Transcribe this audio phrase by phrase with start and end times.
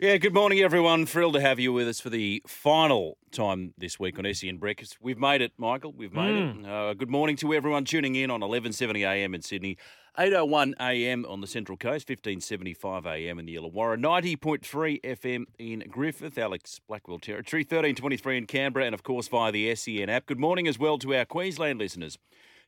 [0.00, 1.04] Yeah, good morning, everyone.
[1.04, 4.96] Thrilled to have you with us for the final time this week on SEN Breakfast.
[4.98, 5.92] We've made it, Michael.
[5.92, 6.64] We've made Mm.
[6.64, 6.66] it.
[6.66, 9.34] Uh, good morning to everyone tuning in on 11.70 a.m.
[9.34, 9.76] in Sydney,
[10.18, 11.26] 8.01 a.m.
[11.28, 13.38] on the Central Coast, 15.75 a.m.
[13.38, 19.02] in the Illawarra, 90.3 FM in Griffith, Alex Blackwell Territory, 13.23 in Canberra, and, of
[19.02, 20.24] course, via the SEN app.
[20.24, 22.16] Good morning as well to our Queensland listeners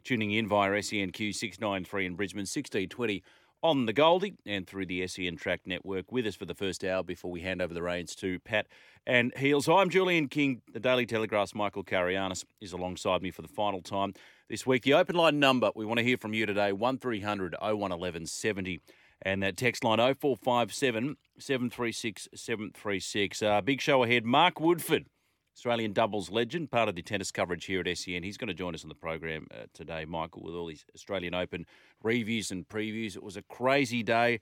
[0.05, 3.23] tuning in via SENQ 693 in Brisbane, 1620
[3.62, 7.02] on the Goldie and through the SEN Track Network with us for the first hour
[7.02, 8.66] before we hand over the reins to Pat
[9.07, 9.69] and Heels.
[9.69, 10.62] I'm Julian King.
[10.73, 14.15] The Daily Telegraph's Michael Carayannis is alongside me for the final time
[14.49, 14.83] this week.
[14.83, 18.80] The open line number we want to hear from you today 1300 01 70
[19.24, 23.43] and that text line 0457 736 736.
[23.43, 24.24] Uh, big show ahead.
[24.24, 25.07] Mark Woodforde.
[25.55, 28.23] Australian doubles legend, part of the tennis coverage here at SEN.
[28.23, 31.35] He's going to join us on the program uh, today, Michael, with all these Australian
[31.35, 31.67] Open
[32.03, 33.17] reviews and previews.
[33.17, 34.41] It was a crazy day,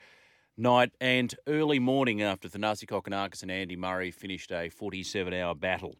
[0.56, 5.96] night, and early morning after Thanasi Kokkinakis and Andy Murray finished a 47 hour battle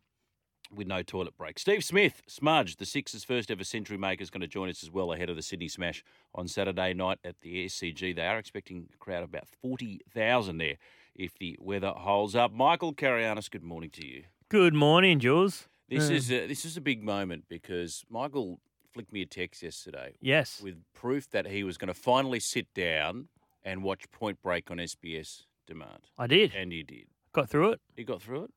[0.72, 1.58] with no toilet break.
[1.58, 4.90] Steve Smith, Smudge, the Sixers' first ever century maker, is going to join us as
[4.90, 8.14] well ahead of the Sydney Smash on Saturday night at the SCG.
[8.14, 10.76] They are expecting a crowd of about 40,000 there
[11.16, 12.52] if the weather holds up.
[12.52, 14.24] Michael Carayannis, good morning to you.
[14.50, 15.68] Good morning, Jules.
[15.88, 18.60] This Uh, is a, this is a big moment because Michael
[18.92, 20.60] flicked me a text yesterday yes.
[20.60, 23.28] with proof that he was going to finally sit down
[23.62, 26.52] and watch Point Break on SBS Demand, I did.
[26.56, 27.06] and he did.
[27.32, 27.80] Got through it.
[27.96, 28.50] He got through it.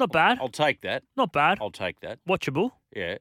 [0.00, 0.38] Not bad.
[0.40, 1.04] I'll take that.
[1.16, 1.58] Not bad.
[1.60, 2.18] I'll take that.
[2.28, 2.72] Watchable.
[2.94, 3.18] Yeah.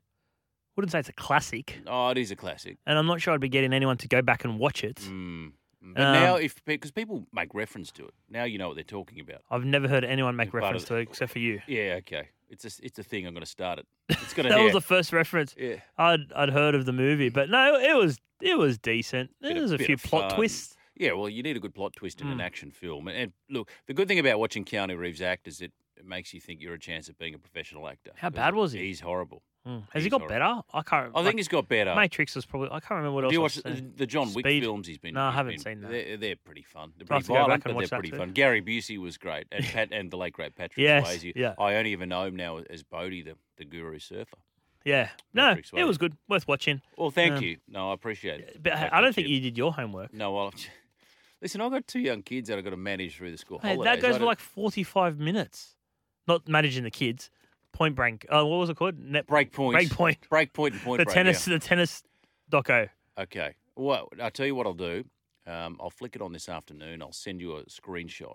[0.76, 2.78] Wouldn't say it's a classic, Oh, it is a classic.
[2.88, 4.96] and I'm not sure I'd be getting anyone to go back and watch it.
[4.98, 5.52] Mm.
[5.94, 8.84] But Um, now, if because people make reference to it, now you know what they're
[8.84, 9.42] talking about.
[9.52, 11.62] I've never heard anyone make reference to it except for you.
[11.68, 11.96] Yeah.
[12.00, 12.30] Okay.
[12.50, 13.26] It's a it's a thing.
[13.28, 13.88] I'm going to start it.
[14.10, 14.54] It's going to.
[14.56, 15.78] That was the first reference yeah.
[15.98, 19.32] I'd I'd heard of the movie, but no, it was it was decent.
[19.42, 20.38] There was a bit few plot fun.
[20.38, 20.76] twists.
[20.98, 22.44] Yeah, well, you need a good plot twist in an Mm.
[22.44, 23.08] action film.
[23.10, 25.74] And, and look, the good thing about watching Keanu Reeves act is it,
[26.06, 28.12] it makes you think you're a chance of being a professional actor.
[28.16, 28.80] How bad was he?
[28.80, 29.42] He's horrible.
[29.68, 29.82] Mm.
[29.92, 30.36] Has he He's got horrible.
[30.40, 30.62] better?
[30.76, 31.12] I can't.
[31.16, 31.96] I think he's got better.
[31.96, 32.68] Matrix was probably.
[32.68, 33.56] I can't remember what Do else.
[33.56, 34.62] you I've watch the, the John Wick Speed.
[34.64, 35.16] films he's been?
[35.16, 35.90] No, I haven't been- seen that.
[35.90, 36.94] They're, they're pretty fun.
[36.98, 38.18] They're pretty violent, but they're pretty too.
[38.18, 38.32] fun.
[38.32, 41.34] Gary Busey was great, and Pat and the late great Patrick Yes, Swayze.
[41.36, 41.56] yeah.
[41.58, 44.38] I only even know him now as Bodie, the, the guru surfer.
[44.84, 45.10] Yeah.
[45.34, 46.16] No, it was good.
[46.30, 46.80] Worth watching.
[46.96, 47.58] Well, thank Um, you.
[47.68, 48.62] No, I appreciate it.
[48.62, 50.14] But I don't think you did your homework.
[50.14, 50.54] No, well,
[51.42, 53.70] listen, I've got two young kids that I've got to manage through the school Hey,
[53.74, 54.00] holidays.
[54.02, 55.75] that goes for like 45 minutes.
[56.28, 57.30] Not managing the kids.
[57.72, 58.26] Point blank.
[58.30, 58.98] Oh, what was it called?
[59.00, 59.74] Net break point.
[59.74, 60.30] break point.
[60.30, 61.56] Break point and point the break, tennis, yeah.
[61.56, 62.04] the tennis
[62.52, 62.90] doco.
[63.20, 63.56] Okay.
[63.76, 65.04] Well, I'll tell you what I'll do.
[65.46, 67.02] Um, I'll flick it on this afternoon.
[67.02, 68.32] I'll send you a screenshot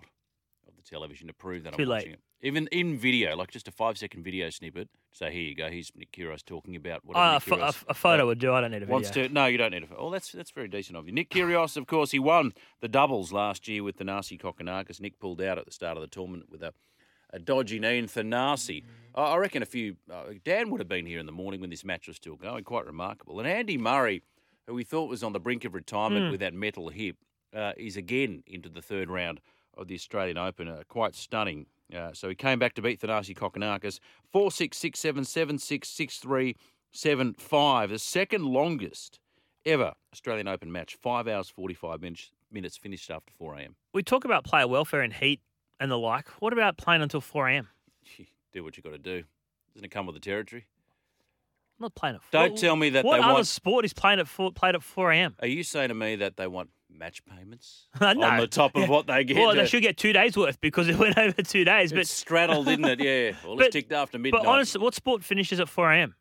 [0.67, 1.95] of the television to prove that Too I'm late.
[1.97, 2.19] watching it.
[2.43, 4.89] Even in video, like just a five second video snippet.
[5.11, 5.69] So here you go.
[5.69, 8.53] Here's Nick Kyrgios talking about what Uh, a, pho- a, f- a photo would do.
[8.53, 8.93] I don't need a video.
[8.93, 9.27] Wants to?
[9.29, 9.87] No, you don't need a.
[9.87, 10.01] photo.
[10.01, 11.11] Oh, that's that's very decent of you.
[11.11, 14.99] Nick Kyrgios, of course, he won the doubles last year with Thanasi Kokkinakis.
[15.01, 16.73] Nick pulled out at the start of the tournament with a,
[17.33, 18.83] a dodgy knee, and Thanasi.
[19.15, 19.97] I reckon a few.
[20.09, 22.63] Uh, Dan would have been here in the morning when this match was still going.
[22.63, 23.39] Quite remarkable.
[23.39, 24.21] And Andy Murray,
[24.67, 26.31] who we thought was on the brink of retirement Hmm.
[26.31, 27.17] with that metal hip,
[27.53, 29.41] uh, is again into the third round
[29.77, 30.67] of the Australian Open.
[30.69, 31.65] Uh, quite stunning.
[31.93, 33.99] Uh, so he came back to beat Thanasi Kokkinakis.
[34.31, 36.55] 4 6 6 7 7 6 6 3
[36.91, 37.89] 7 5.
[37.89, 39.19] The second longest
[39.65, 40.95] ever Australian Open match.
[40.95, 43.75] 5 hours 45 minutes, minutes finished after 4 a.m.
[43.93, 45.41] We talk about player welfare and heat
[45.81, 46.29] and the like.
[46.41, 47.67] What about playing until 4 a.m.?
[48.53, 49.23] Do what you got to do.
[49.73, 50.67] Doesn't it come with the territory?
[51.79, 53.93] I'm not playing at 4 Don't tell me that What they other want- sport is
[53.93, 55.35] playing at 4, played at 4 a.m.?
[55.39, 58.07] Are you saying to me that they want match payments No.
[58.09, 59.37] on the top of what they get?
[59.37, 61.91] Well, they should get two days worth because it went over two days.
[61.93, 62.99] But straddled, didn't it?
[63.03, 63.31] Yeah.
[63.45, 64.43] Well, But- it's ticked after midnight.
[64.43, 66.15] but honestly, what sport finishes at 4 a.m.?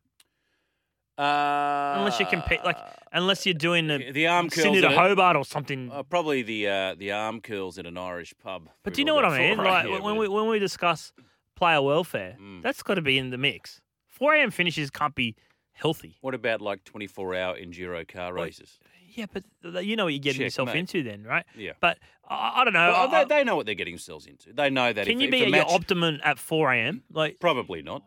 [1.18, 2.78] Uh, Unless you compete, like,
[3.12, 4.62] unless you're doing the, the arm curls.
[4.62, 5.90] Sydney to in a- Hobart or something.
[5.92, 8.68] uh, probably the uh, the arm curls in an Irish pub.
[8.82, 9.56] But do you know what I mean?
[9.56, 11.12] 4 Like a.m., when we when we discuss
[11.56, 12.62] player welfare, Mm.
[12.62, 13.80] that's got to be in the mix.
[14.08, 14.50] 4 a.m.
[14.50, 15.34] finishes can't be
[15.72, 16.16] healthy.
[16.20, 18.78] What about like 24 hour enduro car races?
[19.12, 19.44] Yeah, but
[19.84, 21.44] you know what you're getting yourself into then, right?
[21.56, 21.72] Yeah.
[21.80, 21.98] But
[22.28, 22.92] I, I don't know.
[22.92, 24.52] Well, I- they, they know what they're getting themselves into.
[24.52, 25.06] They know that.
[25.06, 27.02] can if, you be at match, your optimum at 4 a.m.?
[27.12, 28.02] Like, Probably not.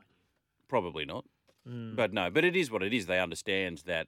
[0.70, 1.26] Probably not.
[1.68, 3.06] Mm, But no, but it is what it is.
[3.06, 4.08] They understand that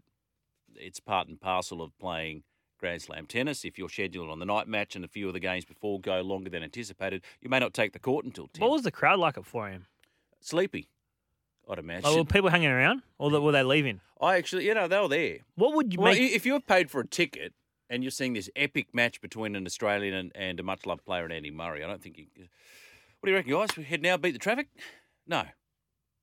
[0.76, 2.44] it's part and parcel of playing
[2.80, 3.64] Grand Slam tennis.
[3.64, 6.22] If you're scheduled on the night match and a few of the games before go
[6.22, 8.62] longer than anticipated, you may not take the court until 10.
[8.62, 9.86] What was the crowd like at 4 a.m.?
[10.42, 10.90] Sleepy,
[11.70, 12.10] I'd imagine.
[12.10, 14.02] Like, were people hanging around or were they leaving?
[14.22, 15.38] I actually, you know, they were there.
[15.56, 16.32] What would you Well, make?
[16.34, 17.54] if you have paid for a ticket
[17.90, 21.26] and you're seeing this epic match between an Australian and, and a much loved player
[21.26, 22.26] in Andy Murray, I don't think you.
[23.20, 23.76] What do you reckon, guys?
[23.76, 24.68] We head now, beat the traffic?
[25.26, 25.44] No,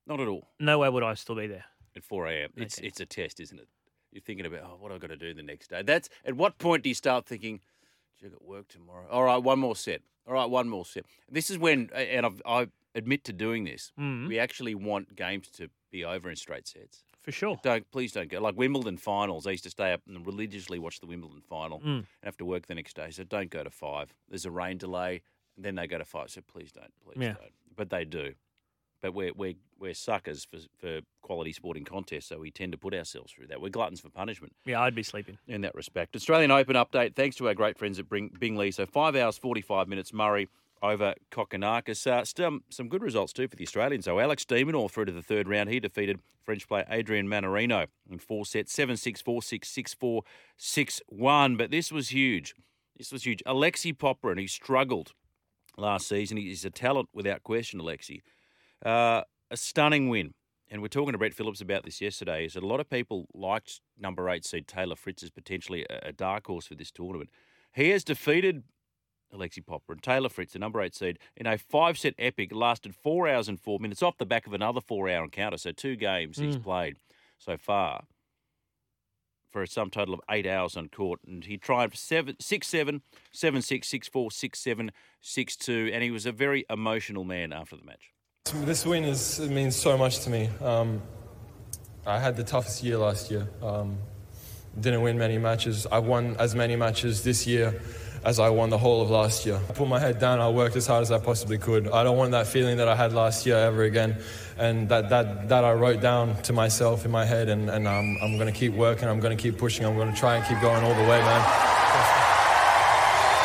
[0.07, 0.49] not at all.
[0.61, 1.65] no way would I still be there.
[1.97, 2.51] At 4 a.m.
[2.57, 2.87] It's Okay.
[2.89, 3.69] it's a test, isn't it?
[4.13, 5.83] You're thinking about, oh, what have I got to do the next day?
[5.83, 7.61] That's at what point do you start thinking,
[8.19, 9.07] gee, I've got work tomorrow?
[9.11, 10.03] All right, one more set.
[10.27, 11.05] All right, one more set.
[11.31, 15.49] This is when, and I've, I admit to doing this, Mm, we actually want games
[15.51, 17.05] to be over in straight sets.
[17.23, 17.59] for sure.
[17.63, 19.47] Don't please don't go like Wimbledon finals.
[19.47, 21.85] I used to stay up and religiously watch the Wimbledon final Mm.
[21.99, 23.11] and have to work the next day.
[23.11, 24.13] So don't go to five.
[24.29, 25.23] There's a rain delay,
[25.57, 26.31] and then they go to five.
[26.31, 27.35] So please don't, please Yeah.
[27.35, 27.53] don't.
[27.77, 28.35] But they do.
[29.03, 32.95] But we're we're we're suckers for for quality sporting contests, so we tend to put
[32.95, 33.61] ourselves through that.
[33.61, 35.39] We're gluttons for punishment Yeah, I'd be sleeping.
[35.49, 36.15] in that respect.
[36.17, 38.71] Australian Open update, thanks to our great friends at Bring, Bing Lee.
[38.71, 40.49] So five hours, 45 minutes, Murray
[40.83, 42.07] over Kokkinakis.
[42.07, 44.05] Uh, some, some good results too for the Australians.
[44.05, 45.69] So Alex De Minaur through to the third round.
[45.71, 50.23] He defeated French player Adrian Mannarino in four sets, 7-6, 4-6, 6-4,
[50.59, 51.59] 6-1.
[51.59, 52.55] But this was huge.
[52.97, 53.43] This was huge.
[53.47, 55.13] Alexei Popyrin, he struggled
[55.77, 56.37] last season.
[56.37, 58.23] He's a talent without question, Alexei.
[58.85, 60.35] Uh, a stunning win.
[60.71, 62.47] And we're talking to Brett Phillips about this yesterday.
[62.47, 66.13] Is that a lot of people liked number eight seed Taylor Fritz as potentially a,
[66.13, 67.29] dark horse for this tournament.
[67.75, 68.63] He has defeated
[69.33, 73.29] Alexei Popyrin Taylor Fritz, the number eight seed, in a five set epic, lasted four
[73.29, 75.59] hours and four minutes off the back of another four hour encounter.
[75.59, 76.97] So two games he's played
[77.39, 78.05] so far
[79.51, 81.21] for a sum total of eight hours on court.
[81.27, 84.91] And he tried for seven, six, seven, seven, six, six, four, six, seven,
[85.21, 88.13] six, two, and he was a very emotional man after the match.
[88.55, 90.51] This win is, it means so much to me.
[90.61, 91.01] Um,
[92.05, 93.49] I had the toughest year last year.
[93.63, 93.97] Um,
[94.79, 95.87] didn't win many matches.
[95.91, 97.81] I won as many matches this year
[98.25, 99.59] as I won the whole of last year.
[99.71, 100.39] I put my head down.
[100.39, 101.89] I worked as hard as I possibly could.
[101.89, 104.21] I don't want that feeling that I had last year ever again.
[104.59, 107.49] And that, that, that I wrote down to myself in my head.
[107.49, 109.09] And, and um, I'm going to keep working.
[109.09, 109.87] I'm going to keep pushing.
[109.87, 112.32] I'm going to try and keep going all the way, man.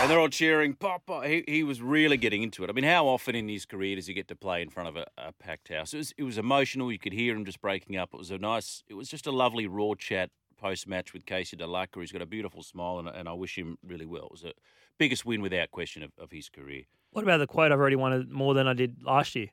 [0.08, 1.28] And they're all cheering, Papa.
[1.28, 2.70] He, he was really getting into it.
[2.70, 4.96] I mean, how often in his career does he get to play in front of
[4.96, 5.94] a, a packed house?
[5.94, 6.94] It was, it was emotional.
[6.94, 8.14] You could hear him just breaking up.
[8.14, 11.58] It was a nice, it was just a lovely raw chat post match with Casey
[11.58, 12.00] Dellacqua.
[12.00, 14.28] He's got a beautiful smile, and, and I wish him really well.
[14.28, 14.54] It was the
[14.98, 16.84] biggest win without question of, of his career.
[17.12, 17.74] What about the quote?
[17.74, 19.48] I've already wanted more than I did last year.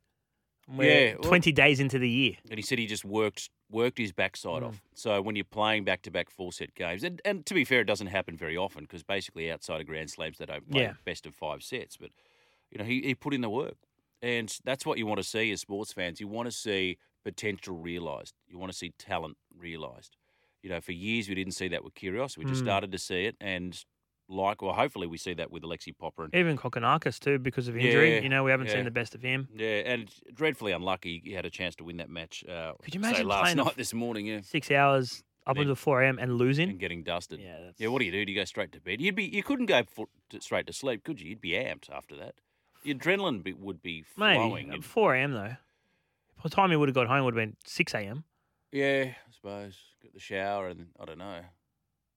[0.69, 2.37] We're Yeah, well- 20 days into the year.
[2.51, 4.69] And he said he just worked worked his backside Mm.
[4.69, 4.83] off.
[4.95, 7.81] So when you're playing back to back four set games, and, and to be fair,
[7.81, 10.93] it doesn't happen very often because basically outside of Grand Slams they don't play Yeah.
[11.05, 11.97] best of five sets.
[11.97, 12.11] But
[12.71, 13.77] you know he, he put in the work,
[14.23, 16.21] and that's what you want to see as sports fans.
[16.21, 18.35] You want to see potential realised.
[18.47, 20.17] You want to see talent realised.
[20.63, 22.37] You know, for years we didn't see that with Kyrgios.
[22.39, 22.67] We just Mm.
[22.67, 23.83] started to see it, and
[24.29, 26.25] like, well, hopefully we see that with Alexei Popyrin.
[26.32, 28.15] And, Even Kokkinakis too, because of injury.
[28.17, 28.75] Yeah, you know, we haven't yeah.
[28.75, 29.49] seen the best of him.
[29.55, 31.21] yeah, and dreadfully unlucky.
[31.25, 32.44] He had a chance to win that match.
[32.49, 34.26] Uh, Could you imagine last night this morning?
[34.26, 34.41] Yeah.
[34.43, 36.19] Six hours up until 4 a.m.
[36.19, 36.71] and losing.
[36.71, 37.38] and getting dusted.
[37.41, 37.88] Yeah, that's- yeah.
[37.88, 38.25] What do you do?
[38.25, 39.00] Do you go straight to bed?
[39.00, 39.25] You'd be.
[39.25, 41.29] You couldn't go fo- to, straight to sleep, could you?
[41.31, 42.35] You'd be amped after that.
[42.82, 44.55] Your adrenaline be, would be flowing.
[44.69, 45.32] Maybe and- 4 a.m.
[45.32, 45.56] though.
[46.37, 48.25] By the time he would have got home, would have been 6 a.m.
[48.73, 49.77] yeah, I suppose.
[50.03, 51.41] Get the shower and I don't know.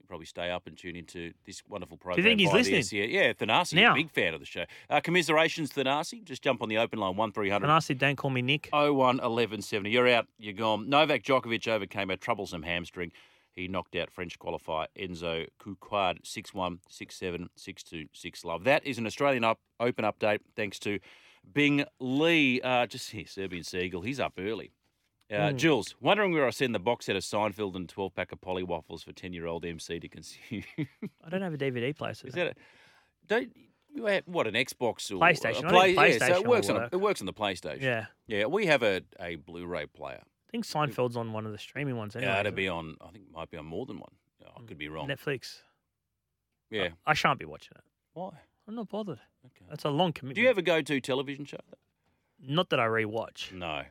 [0.08, 2.16] Probably stay up and tune into this wonderful program.
[2.18, 2.84] Do You think he's the listening?
[2.84, 3.10] SEN.
[3.10, 3.92] Yeah, Thanasi, Now.
[3.92, 4.64] a big fan of the show.
[4.90, 6.24] Uh, commiserations, Thanasi.
[6.24, 7.70] Just jump on the open line one three hundred.
[7.70, 8.70] And I don't call me Nick.
[8.72, 9.90] 01 1170.
[9.90, 10.90] You're out, you're gone.
[10.90, 13.12] Novak Djokovic overcame a troublesome hamstring.
[13.52, 18.64] He knocked out French qualifier Enzo Couacaud 6 1, 6 7, 6 2, 6 love.
[18.66, 21.00] That is an Australian up, Open update thanks to
[21.54, 22.62] Bing Lee.
[22.62, 24.02] Uh, just here, Serbian Seagull.
[24.04, 24.72] He's up early.
[25.30, 25.58] Uh, Hmm.
[25.58, 28.64] Jules, wondering where I send the box set of Seinfeld and 12 pack of Polly
[28.64, 30.64] Waffles for 10 year old MC to consume.
[31.24, 32.14] I don't have a DVD player.
[32.14, 32.54] so is that a,
[33.28, 33.50] don't
[33.94, 35.64] you have, what, an Xbox or PlayStation.
[35.64, 37.34] A I play, think yeah, so PlayStation it works, on a, it works on the
[37.34, 37.82] PlayStation.
[37.82, 38.06] Yeah.
[38.28, 40.22] Yeah, we have a, a Blu ray player.
[40.22, 42.32] I think Seinfeld's on one of the streaming ones anyway.
[42.32, 42.70] Yeah, it'd isn't be it?
[42.70, 42.96] on.
[43.02, 44.12] I think it might be on more than one.
[44.40, 45.10] Yeah, I could be wrong.
[45.10, 45.62] Netflix.
[46.72, 46.90] Yeah.
[47.06, 47.84] I shan't be watching it.
[48.14, 48.30] Why?
[48.68, 49.20] I'm not bothered.
[49.46, 49.66] Okay.
[49.70, 50.36] That's a long commitment.
[50.36, 51.58] Do you have a go-to television show?
[52.40, 53.52] Not that I rewatch.
[53.52, 53.84] No.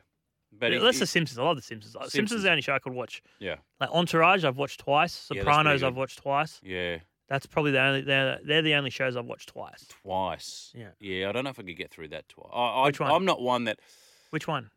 [0.51, 1.37] But Unless you- The Simpsons.
[1.39, 1.95] I love The Simpsons.
[1.95, 3.21] Uh, Simpsons, is the only show I could watch.
[3.39, 5.27] yeah, Like Entourage, I've watched twice.
[5.31, 5.83] Yeah, that's Sopranos.
[5.83, 6.59] I've watched twice.
[6.63, 8.01] yeah, That's probably the only.
[8.01, 9.85] They're, they're the only shows I've watched twice.
[10.01, 10.71] twice.
[10.75, 10.89] Yeah.
[10.99, 11.29] yeah.
[11.29, 12.49] I don't know if I could get through that twice.
[12.53, 13.11] I, I, Which one?
[13.11, 13.79] I'm not one that.
[14.31, 14.69] Which one?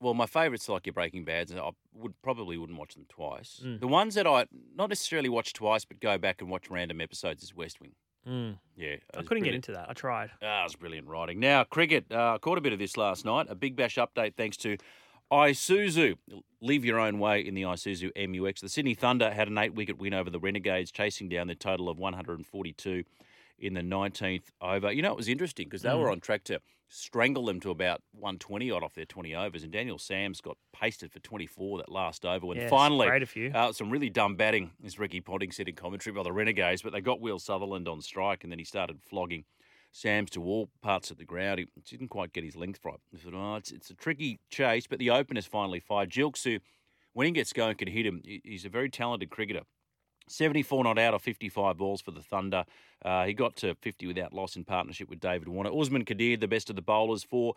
[0.00, 1.50] Well, my favourites are like your Breaking Bad's.
[1.50, 3.60] and I would probably wouldn't watch them twice.
[3.64, 3.80] Mm.
[3.80, 7.42] The ones that I not necessarily watch twice, but go back and watch random episodes
[7.42, 7.92] is West Wing.
[8.26, 8.58] Mm.
[8.76, 9.88] Yeah, I couldn't get into that.
[9.88, 10.30] I tried.
[10.42, 11.38] Ah, it was brilliant writing.
[11.38, 12.10] Now, cricket.
[12.10, 13.46] Uh, caught a bit of this last night.
[13.48, 14.76] A big bash update thanks to
[15.30, 16.16] Isuzu,
[16.60, 18.60] Leave your own way in the Isuzu MUX.
[18.60, 21.88] The Sydney Thunder had an eight wicket win over the Renegades, chasing down their total
[21.88, 23.04] of 142
[23.58, 24.92] in the 19th over.
[24.92, 26.00] You know, it was interesting because they Mm.
[26.00, 29.72] were on track to strangle them to about 120 odd off their 20 overs, and
[29.72, 33.06] Daniel Sams got pasted for 24 that last over when Yeah, finally.
[33.06, 33.50] sprayed a few.
[33.50, 36.92] Uh, some really dumb batting, as Ricky Ponting said in commentary by the Renegades, but
[36.92, 39.44] they got Will Sutherland on strike, and then he started flogging
[39.90, 41.58] Sams to all parts of the ground.
[41.58, 43.00] He didn't quite get his length right.
[43.14, 46.10] I thought, oh, it's, it's a tricky chase, but the openers finally fired.
[46.10, 46.58] Gilkes, who,
[47.14, 48.20] when he gets going, can hit him.
[48.44, 49.62] He's a very talented cricketer.
[50.28, 52.64] 74 not out of 55 balls for the Thunder.
[53.04, 55.70] Uh, he got to 50 without loss in partnership with David Warner.
[55.72, 57.54] Usman Qadir, the best of the bowlers for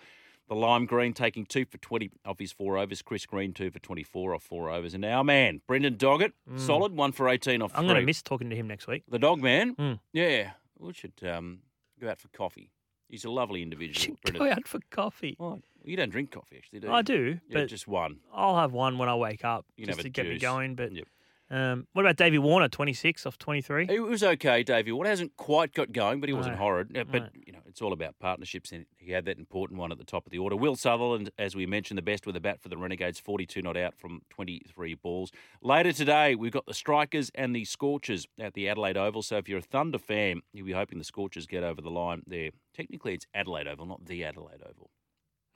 [0.48, 3.02] the Lime Green, taking two for 20 off his four overs.
[3.02, 4.94] Chris Green, two for 24 off four overs.
[4.94, 7.78] And our man, Brendan Doggett, solid, one for 18 off Mm.
[7.80, 9.04] I'm going to miss talking to him next week.
[9.08, 9.76] The dog man?
[9.76, 10.00] Mm.
[10.12, 10.52] Yeah.
[10.80, 11.60] We should um,
[12.00, 12.72] go out for coffee.
[13.10, 14.18] He's a lovely individual.
[14.24, 14.44] Brendan.
[14.48, 15.36] Go out for coffee.
[15.40, 16.94] Oh, you don't drink coffee, actually, do you?
[16.94, 18.18] I do, Yeah, but just one.
[18.34, 20.76] I'll have one when I wake up You just to get me going.
[20.76, 21.08] But Yep.
[21.52, 23.88] Um, what about Davey Warner, 26 off 23?
[23.90, 24.92] It was okay, Davey.
[24.92, 26.62] Well, hasn't quite got going, but he wasn't No.
[26.62, 26.92] horrid.
[26.94, 27.30] Yeah, But No.
[27.48, 30.26] you know, it's all about partnerships, and he had that important one at the top
[30.26, 30.56] of the order.
[30.56, 33.76] Will Sutherland, as we mentioned, the best with a bat for the Renegades, forty-two not
[33.78, 35.32] out from twenty-three balls.
[35.62, 39.22] Later today, we've got the Strikers and the Scorchers at the Adelaide Oval.
[39.22, 42.24] So if you're a Thunder fan, you'll be hoping the Scorchers get over the line
[42.28, 42.52] there.
[42.74, 44.92] Technically, it's Adelaide Oval, not the Adelaide Oval.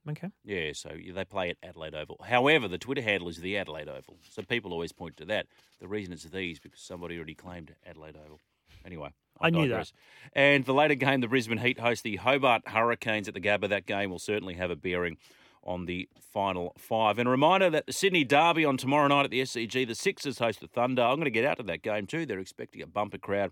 [0.09, 0.29] Okay.
[0.43, 2.19] Yeah, so they play at Adelaide Oval.
[2.27, 4.17] However, the Twitter handle is the Adelaide Oval.
[4.29, 5.47] So people always point to that.
[5.79, 8.39] The reason it's these because somebody already claimed Adelaide Oval.
[8.85, 9.91] Anyway, I knew that.
[10.33, 13.69] And the later game, the Brisbane Heat host the Hobart Hurricanes at the Gabba.
[13.69, 15.17] That game will certainly have a bearing
[15.63, 17.17] on the final five.
[17.17, 20.39] And a reminder that the Sydney Derby on tomorrow night at the SCG, the Sixers
[20.39, 21.01] host the Thunder.
[21.01, 22.25] I'm going to get out to that game too.
[22.25, 23.51] They're expecting a bumper crowd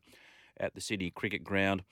[0.58, 1.84] at the Sydney Cricket Ground.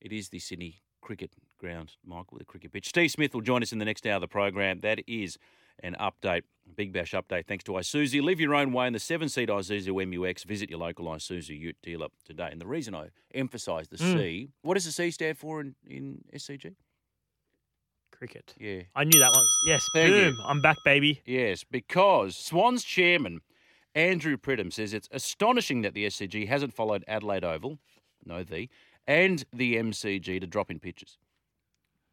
[0.00, 2.88] It is the Sydney Cricket Ground, Michael, the cricket pitch.
[2.88, 4.80] Steve Smith will join us in the next hour of the program.
[4.80, 5.36] That is
[5.82, 6.42] an update,
[6.74, 8.22] Big Bash update, thanks to Isuzu.
[8.22, 10.44] Live your own way in the seven-seat Isuzu MUX.
[10.44, 12.48] Visit your local Isuzu Ute dealer today.
[12.50, 14.16] And the reason I emphasise the Mm.
[14.18, 16.74] C, what does the C stand for in, in SCG?
[18.10, 18.54] Cricket.
[18.58, 18.82] Yeah.
[18.94, 19.46] I knew that one.
[19.66, 19.86] Yes.
[19.94, 20.32] Thank you.
[20.32, 20.38] boom.
[20.46, 21.22] I'm back, baby.
[21.24, 23.40] Yes, because Swans chairman
[23.94, 27.78] Andrew Pridham says it's astonishing that the SCG hasn't followed Adelaide Oval,
[28.24, 28.68] no the,
[29.06, 31.18] and the MCG to drop in pitches.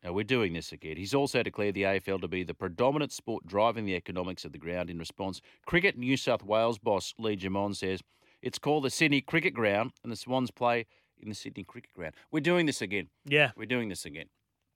[0.03, 0.95] Now, we're doing this again.
[0.97, 4.57] He's also declared the AFL to be the predominant sport driving the economics of the
[4.59, 5.41] ground in response.
[5.65, 8.01] Cricket New South Wales boss Lee Germon says
[8.41, 10.85] it's called the Sydney Cricket Ground and the Swans play
[11.19, 12.13] in the Sydney Cricket Ground.
[12.31, 13.09] We're doing this again.
[13.25, 13.51] Yeah.
[13.57, 14.27] We're doing this again.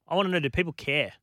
[0.07, 1.13] I want to know do people care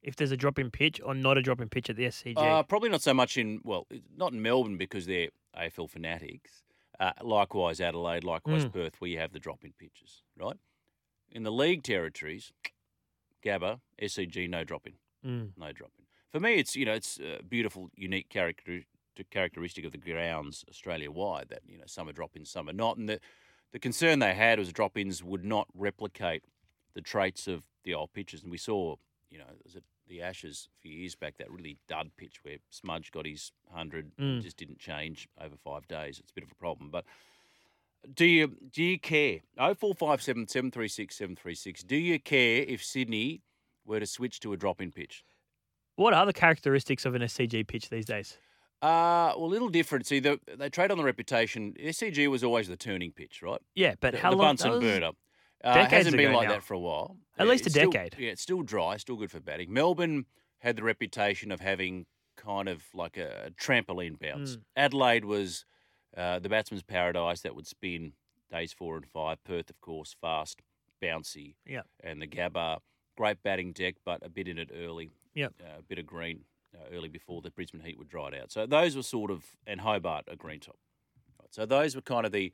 [0.00, 2.38] if there's a drop in pitch or not a drop in pitch at the SCG?
[2.38, 5.28] Uh, probably not so much in, well, not in Melbourne because they're
[5.58, 6.62] AFL fanatics.
[7.00, 8.72] Uh, likewise, Adelaide, likewise, Mm.
[8.72, 10.56] Perth, where you have the drop in pitches, right?
[11.32, 12.52] In the league territories,
[13.44, 14.94] Gabba, SCG, no drop in,
[15.24, 15.52] Mm.
[15.56, 16.04] no drop in.
[16.30, 18.82] For me, it's, you know, it's a beautiful, unique character,
[19.30, 22.96] characteristic of the grounds Australia wide that, you know, some are drop some are not.
[22.96, 23.20] And the,
[23.72, 26.44] the concern they had was drop ins would not replicate
[26.94, 28.42] the traits of the old pitches.
[28.42, 28.96] And we saw,
[29.30, 32.56] you know, was it the Ashes a few years back, that really dud pitch where
[32.70, 34.18] Smudge got his 100 Mm.
[34.18, 36.18] and just didn't change over five days.
[36.18, 36.90] It's a bit of a problem.
[36.90, 37.04] But
[38.14, 39.40] do you do you care?
[39.56, 41.82] 0457 736 736.
[41.82, 43.42] Do you care if Sydney
[43.84, 45.24] were to switch to a drop in pitch?
[45.96, 48.38] What are the characteristics of an SCG pitch these days?
[48.80, 50.06] Uh, well, a little different.
[50.06, 51.74] See, the, they trade on the reputation.
[51.78, 53.60] SCG was always the turning pitch, right?
[53.74, 54.46] Yeah, but the, how the long?
[54.48, 55.10] Bunsen that was- burner.
[55.62, 56.54] Uh, decades hasn't been like now.
[56.54, 57.18] that for a while.
[57.36, 58.16] At Yeah, least a it's still- decade.
[58.18, 59.70] yeah, it's still dry, still good for batting.
[59.70, 60.24] Melbourne
[60.60, 62.06] had the reputation of having
[62.38, 64.56] kind of like a trampoline bounce.
[64.56, 64.62] Mm.
[64.76, 65.66] Adelaide was
[66.16, 68.12] uh, the batsman's paradise that would spin
[68.50, 69.42] days four and five.
[69.44, 70.60] Perth, of course, fast,
[71.02, 71.54] bouncy.
[71.66, 71.82] Yeah.
[72.02, 72.78] And the Gabba,
[73.16, 75.10] great batting deck, but a bit in it early.
[75.34, 75.54] Yep.
[75.60, 78.50] Uh, a bit of green uh, early before the Brisbane Heat would dry it out.
[78.50, 80.76] So those were sort of, and Hobart, a green top.
[81.40, 82.52] Right, so those were kind of the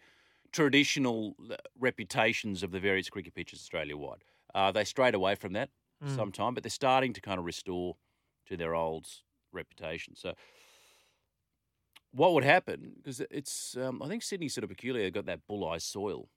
[0.52, 4.24] traditional uh, reputations of the various cricket pitches Australia wide.
[4.54, 5.70] Uh, they strayed away from that
[6.04, 6.14] Mm.
[6.14, 7.96] sometime, but they're starting to kind of restore
[8.44, 9.06] to their old
[9.50, 10.14] reputation.
[10.14, 10.34] So,
[12.12, 12.92] what would happen?
[12.96, 15.04] Because it's, um, I think Sydney's sort of peculiar.
[15.04, 16.28] They've got that Bulli soil,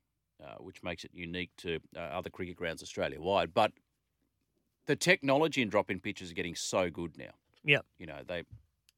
[0.43, 3.53] uh, which makes it unique to uh, other cricket grounds Australia wide.
[3.53, 3.71] But
[4.87, 7.31] the technology in drop in pitches is getting so good now.
[7.63, 7.79] Yeah.
[7.97, 8.43] You know, they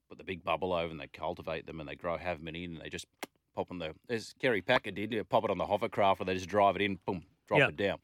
[0.10, 2.74] put the big bubble over and they cultivate them and they grow, have them in,
[2.74, 3.06] and they just
[3.56, 6.34] pop on the, as Kerry Packer did, you pop it on the hovercraft or they
[6.34, 7.70] just drive it in, boom, drop Yep.
[7.70, 7.98] it down.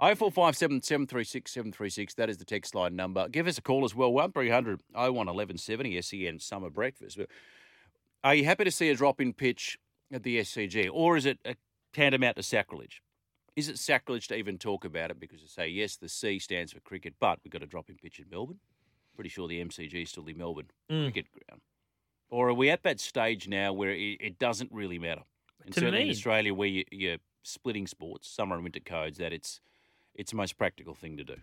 [0.00, 2.14] 0457 736 736.
[2.14, 3.28] That is the text line number.
[3.28, 4.12] Give us a call as well.
[4.12, 7.18] 1300 01 1170 SEN Summer Breakfast.
[8.24, 9.78] Are you happy to see a drop in pitch
[10.12, 11.56] at the SCG, or is it a
[11.92, 13.02] tantamount to sacrilege?
[13.56, 16.72] Is it sacrilege to even talk about it because you say, yes, the C stands
[16.72, 18.60] for cricket, but we've got a drop in pitch in Melbourne?
[19.14, 21.04] Pretty sure the MCG is still the Melbourne Mm.
[21.04, 21.60] cricket ground.
[22.30, 25.22] Or are we at that stage now where it, it doesn't really matter?
[25.64, 29.32] And To certainly in Australia, where you, you're splitting sports, summer and winter codes, that
[29.32, 29.60] it's
[30.14, 31.36] it's the most practical thing to do.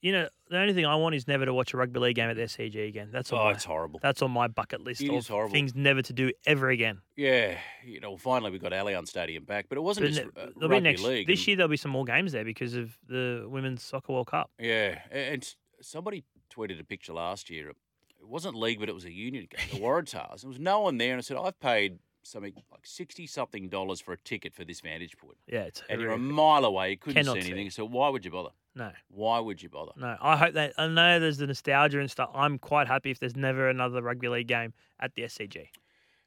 [0.00, 2.30] You know, the only thing I want is never to watch a rugby league game
[2.30, 3.08] at the SCG again.
[3.10, 3.98] That's on Oh, my, it's horrible.
[4.00, 7.00] that's on my bucket list It of things never to do ever again.
[7.16, 10.42] Yeah, you know, finally we got Allianz Stadium back, but it wasn't But just ne-
[10.42, 11.26] uh, rugby next league.
[11.26, 11.56] this and- year.
[11.56, 14.50] There'll be some more games there because of the Women's Soccer World Cup.
[14.60, 16.22] Yeah, and somebody
[16.54, 17.70] tweeted a picture last year.
[17.70, 17.76] It
[18.22, 20.42] wasn't league, but it was a union game, the Waratahs.
[20.42, 24.00] There was no one there, and I said, I've paid something like sixty something dollars
[24.00, 26.96] for a ticket for this vantage point, Yeah, it's and you're a mile away, you
[26.98, 27.50] couldn't Cannot see see.
[27.52, 27.70] anything.
[27.70, 28.50] So why would you bother?
[28.78, 29.92] No, Why would you bother?
[29.96, 30.16] no.
[30.20, 32.30] I hope that I know there's the nostalgia and stuff.
[32.32, 35.66] I'm quite happy if there's never another rugby league game at the SCG.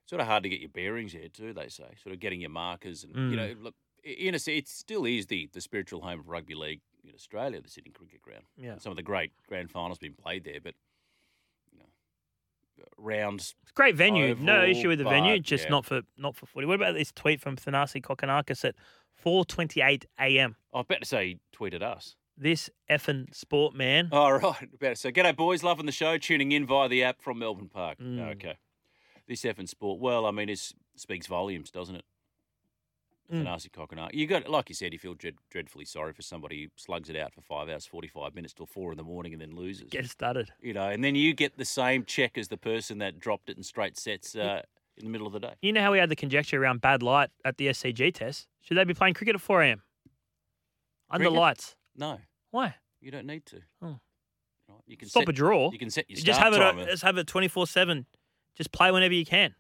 [0.06, 1.54] Sort of hard to get your bearings here too.
[1.54, 3.30] They say, sort of getting your markers, and Mm.
[3.32, 6.82] you know, look, in a it still is the the spiritual home of rugby league
[7.08, 8.44] in Australia, the Sydney Cricket Ground.
[8.58, 8.78] Yeah.
[8.80, 10.74] some of the great grand finals been played there, but
[11.72, 11.86] you know,
[12.98, 14.36] rounds great venue.
[14.40, 15.70] no issue with the venue, just yeah.
[15.70, 16.66] not for not for footy.
[16.66, 18.76] What about this tweet from Thanasi Kokkinakis at
[19.24, 20.56] 4:28 a.m.
[20.74, 22.16] I was about to say he tweeted us.
[22.42, 24.10] This effing sport man.
[24.12, 24.68] All right.
[24.74, 28.00] About so, g'day boys, loving the show, tuning in via the app from Melbourne Park.
[28.00, 28.32] Mm.
[28.32, 28.58] Okay.
[29.28, 30.02] This effing sport.
[30.02, 30.60] Well, I mean, it
[30.96, 32.04] speaks volumes, doesn't it?
[33.32, 33.44] Mm.
[33.44, 34.16] Tanasi Coconut.
[34.16, 37.16] You got, like you said, you feel dread, dreadfully sorry for somebody who slugs it
[37.16, 39.92] out for five hours, forty-five minutes till four in the morning, and then loses.
[39.92, 40.52] Get started.
[40.60, 43.58] You know, and then you get the same check as the person that dropped it
[43.58, 44.64] in straight sets uh,
[44.98, 45.54] in the middle of the day.
[45.62, 48.48] You know how we had the conjecture around bad light at the SCG test?
[48.62, 49.84] Should they be playing cricket at 4 a.m.
[51.12, 51.40] under Cricket?
[51.40, 51.76] lights?
[51.96, 52.20] No,
[52.52, 52.76] Why?
[53.00, 53.62] you don't need to.
[53.82, 54.00] Oh.
[54.70, 55.72] Right, You can Stop set, a draw.
[55.72, 56.60] You can set your You just have it.
[56.60, 56.86] timer.
[56.86, 58.06] Just have it 24/7.
[58.56, 59.56] Just play whenever you can.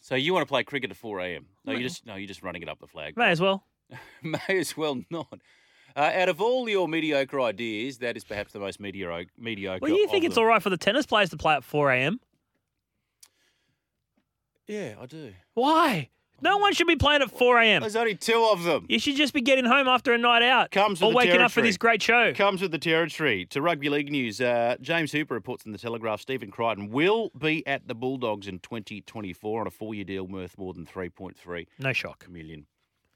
[0.00, 1.46] So you want to play cricket at four a.m.
[1.64, 3.16] No, you just no, you're just running it up the flag.
[3.16, 3.66] May as well.
[4.22, 5.40] May as well not.
[5.94, 9.30] Uh, out of all your mediocre ideas, that is perhaps the most mediocre.
[9.38, 10.42] mediocre Well, you think it's them.
[10.44, 12.18] all right for the tennis players to play at 4 a.m.
[14.66, 15.32] Yeah, I do.
[15.54, 16.08] Why?
[16.42, 17.80] No one should be playing at 4 a.m.
[17.82, 18.84] There's only two of them.
[18.88, 21.52] You should just be getting home after a night out Comes with or waking up
[21.52, 22.32] for this great show.
[22.34, 23.46] Comes with the territory.
[23.46, 26.20] To rugby league news, uh, James Hooper reports in the Telegraph.
[26.20, 30.72] Stephen Crichton will be at the Bulldogs in 2024 on a four-year deal worth more
[30.74, 32.26] than 3.3 No shock.
[32.28, 32.66] million.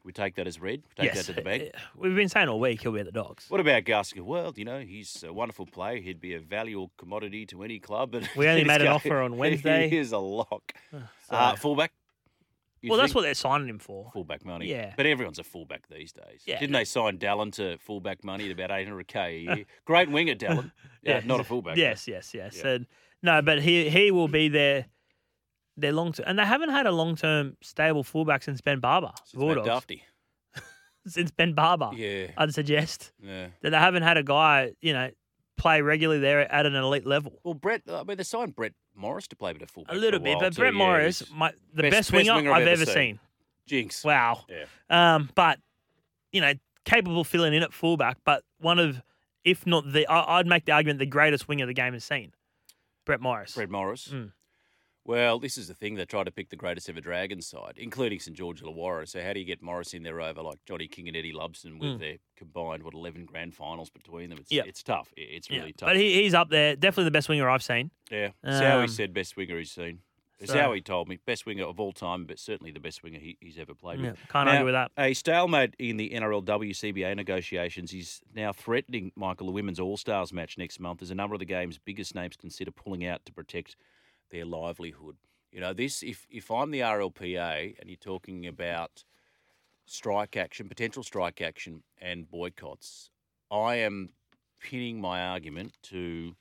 [0.04, 0.84] We take that as read.
[0.94, 1.70] Take yes, that to the bank.
[1.74, 3.46] uh, we've been saying all week he'll be at the Dogs.
[3.48, 4.22] What about Gaskell?
[4.24, 5.96] Well, you know, he's a wonderful player.
[6.00, 8.12] He'd be a valuable commodity to any club.
[8.12, 9.88] But We only made an offer on Wednesday.
[9.88, 10.72] He is a lock.
[11.28, 11.90] Uh, fullback.
[12.82, 14.10] You well, that's what they're signing him for.
[14.12, 14.66] fullback money.
[14.68, 14.92] Yeah.
[14.96, 16.42] But everyone's a fullback these days.
[16.46, 16.58] Yeah.
[16.60, 19.64] Didn't they sign Dallin to fullback money at about 800k a year?
[19.86, 20.70] Great winger, Dallin.
[21.06, 21.76] Uh, yeah, not a fullback.
[21.76, 22.60] Yes, yes, yes.
[22.64, 22.70] Yeah.
[22.72, 22.86] And,
[23.22, 24.86] no, but he he will be their
[25.76, 29.12] their long term, and they haven't had a long term stable fullback since Ben Barba.
[29.24, 29.68] Since Bulldogs.
[29.68, 30.02] Dufty.
[31.06, 32.32] Since Ben Barba, Yeah.
[32.36, 33.48] I'd suggest Yeah.
[33.62, 35.10] that they haven't had a guy you know
[35.56, 37.38] play regularly there at an elite level.
[37.44, 39.94] Well, Brett, I mean, they signed Brett Morris to play a bit of fullback.
[39.94, 40.60] A little bit, while but too.
[40.60, 42.94] Brett Yeah, Morris, my, the best- best, winger, winger I've I've ever ever seen.
[42.94, 43.20] seen.
[43.66, 44.04] Jinx.
[44.04, 44.44] Wow.
[44.48, 45.14] Yeah.
[45.14, 45.58] Um, but
[46.32, 46.52] you know,
[46.84, 49.02] capable filling in at fullback, but one of,
[49.44, 52.32] if not the, I, I'd make the argument the greatest winger the game has seen,
[53.04, 53.54] Brett Morris.
[53.54, 54.08] Brett Morris.
[54.12, 54.32] Mm.
[55.06, 55.94] Well, this is the thing.
[55.94, 59.06] They try to pick the greatest ever Dragons side, including St George Illawarra.
[59.08, 61.78] So how do you get Morris in there over like Johnny King and Eddie Lumsden
[61.78, 61.98] with Mm.
[62.00, 64.38] their combined what eleven grand finals between them?
[64.40, 64.64] It's Yeah.
[64.66, 65.12] it's tough.
[65.16, 65.90] It- It's Yeah, really tough.
[65.90, 67.90] But he, he's up there, definitely the best winger I've seen.
[68.10, 70.00] yeah, Sowie Um, said best winger he's seen.
[70.40, 73.18] That's so- he told me best winger of all time, but certainly the best winger
[73.18, 74.18] he, he's ever played Yeah, with.
[74.28, 74.90] can't Now, argue with that.
[74.98, 80.32] A stalemate in the NRLW CBA negotiations is now threatening Michael the Women's All Stars
[80.34, 83.32] match next month as a number of the game's biggest names consider pulling out to
[83.32, 83.76] protect
[84.30, 85.16] their livelihood.
[85.52, 89.04] You know, this if if I'm the RLPA and you're talking about
[89.86, 93.10] strike action, potential strike action and boycotts,
[93.50, 94.10] I am
[94.60, 96.34] pinning my argument to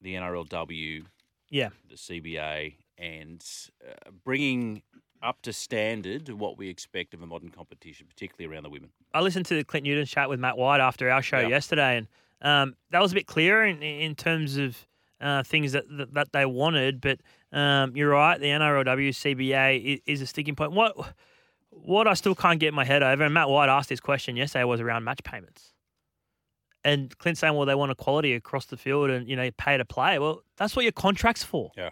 [0.00, 1.04] the NRLW
[1.50, 1.70] Yeah.
[1.88, 3.44] the CBA and
[3.86, 4.82] uh, bringing
[5.22, 8.90] up to standard what we expect of a modern competition, particularly around the women.
[9.12, 11.48] I listened to the Clint Newton chat with Matt White after our show Yeah.
[11.48, 12.06] yesterday, and
[12.42, 14.86] um, that was a bit clearer in, in terms of
[15.20, 17.00] uh, things that, that that they wanted.
[17.00, 17.20] But
[17.52, 20.72] um, you're right, the NRLW CBA is, is a sticking point.
[20.72, 20.96] What
[21.70, 24.64] what I still can't get my head over, and Matt White asked this question yesterday,
[24.64, 25.72] was around match payments.
[26.84, 29.84] And Clint saying, well, they want equality across the field and, you know, pay to
[29.84, 30.18] play.
[30.18, 31.72] Well, that's what your contract's for.
[31.76, 31.90] Yeah.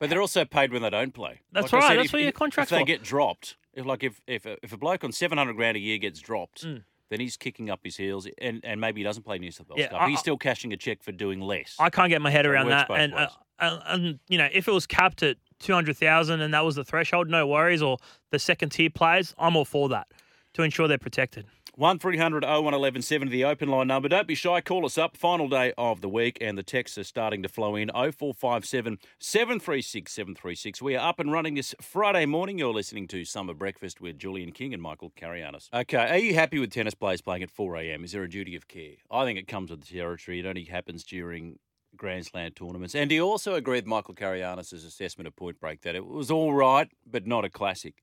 [0.00, 1.40] But they're also paid when they don't play.
[1.52, 2.86] That's Like right, said, that's if- what your contract's If they for.
[2.86, 5.80] get dropped, if like if if a, if a bloke on seven hundred grand a
[5.80, 6.82] year gets dropped, Mm.
[7.10, 9.80] Then he's kicking up his heels, and, and maybe he doesn't play New South Wales
[9.80, 10.00] Yeah, Cup.
[10.02, 11.76] I- He's still cashing a check for doing less.
[11.78, 12.88] I can't get my head around that.
[12.90, 16.76] And, uh, and, and, you know, if it was capped at 200,000 and that was
[16.76, 17.82] the threshold, no worries.
[17.82, 17.98] Or
[18.30, 20.08] the second tier players, I'm all for that
[20.54, 21.46] to ensure they're protected.
[21.80, 24.06] 1300 01 1170, the open line number.
[24.06, 25.16] Don't be shy, call us up.
[25.16, 30.12] Final day of the week, and the texts are starting to flow in 0457 736
[30.12, 30.82] 736.
[30.82, 32.58] We are up and running this Friday morning.
[32.58, 35.70] You're listening to Summer Breakfast with Julian King and Michael Carayannis.
[35.72, 38.04] Okay, are you happy with tennis players playing at 4 a.m.?
[38.04, 38.96] Is there a duty of care?
[39.10, 40.40] I think it comes with the territory.
[40.40, 41.60] It only happens during
[41.96, 42.94] Grand Slam tournaments.
[42.94, 46.30] And do you also agree with Michael Carayannis' assessment of Point Break that it was
[46.30, 48.02] all right, but not a classic?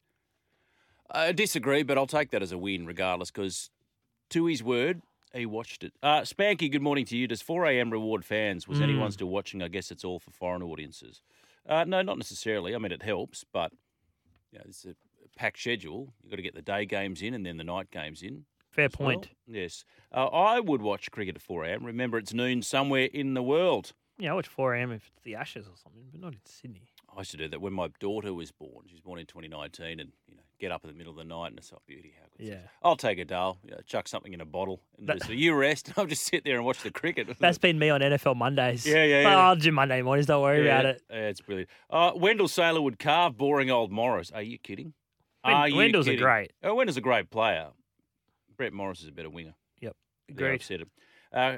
[1.09, 3.69] I disagree, but I'll take that as a win regardless because,
[4.31, 5.01] to his word,
[5.33, 5.93] he watched it.
[6.01, 7.27] Uh, Spanky, good morning to you.
[7.27, 8.67] Does 4am reward fans?
[8.67, 9.61] Was anyone still watching?
[9.61, 11.21] I guess it's all for foreign audiences.
[11.67, 12.73] Uh, no, not necessarily.
[12.73, 13.71] I mean, it helps, but
[14.51, 14.95] you know, it's a
[15.37, 16.13] packed schedule.
[16.21, 18.45] You've got to get the day games in and then the night games in.
[18.71, 19.09] Fair as well.
[19.09, 19.29] point.
[19.47, 19.83] Yes.
[20.13, 21.85] Uh, I would watch cricket at 4am.
[21.85, 23.93] Remember, it's noon somewhere in the world.
[24.19, 24.91] Yeah, I watch 4 a.m.
[24.91, 26.89] if it's the Ashes or something, but not in Sydney.
[27.17, 28.85] I used to do that when my daughter was born.
[28.87, 31.23] She was born in 2019, and you know, get up in the middle of the
[31.23, 32.13] night and it's oh beauty.
[32.19, 32.59] How good Yeah.
[32.83, 35.55] I'll take a dale, you know, chuck something in a bottle, and That- just you
[35.55, 37.27] rest, and I'll just sit there and watch the cricket.
[37.39, 38.85] That's been me on NFL Mondays.
[38.85, 39.35] Yeah, yeah, yeah.
[39.37, 40.27] I'll do Monday mornings.
[40.27, 41.01] Don't worry about it.
[41.09, 41.69] Yeah, it's brilliant.
[41.89, 44.29] Uh, Wendell Sailor would carve boring old Morris.
[44.31, 44.93] Are you kidding?
[45.43, 46.53] Wen- Are you Wendell's a great.
[46.63, 47.69] Oh, Wendell's a great player.
[48.57, 49.53] Brett Morris is a better winger.
[49.81, 49.93] There,
[50.35, 50.53] Agreed.
[50.55, 50.87] I've said it.
[51.31, 51.57] Uh,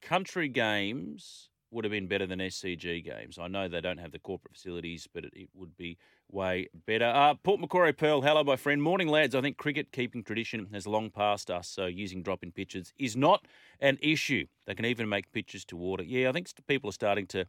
[0.00, 3.38] country games would have been better than SCG games.
[3.38, 5.98] I know they don't have the corporate facilities, but it, it would be
[6.30, 7.06] way better.
[7.06, 8.82] Uh, Port Macquarie Pearl, hello, my friend.
[8.82, 9.34] Morning, lads.
[9.34, 13.16] I think cricket keeping tradition has long passed us, so using drop in pitches is
[13.16, 13.46] not
[13.80, 14.46] an issue.
[14.66, 16.04] They can even make pitches to water.
[16.04, 17.46] Yeah, I think people are starting to,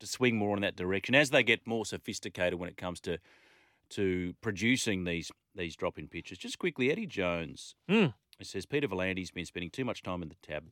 [0.00, 3.18] to swing more in that direction as they get more sophisticated when it comes to
[3.90, 6.38] to producing these these drop in pitches.
[6.38, 7.74] Just quickly, Eddie Jones.
[7.88, 8.14] Mm.
[8.40, 10.64] It says Peter V'landys's been spending too much time in the tab.